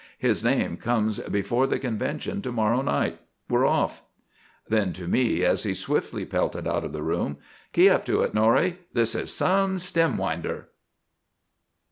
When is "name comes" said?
0.43-1.19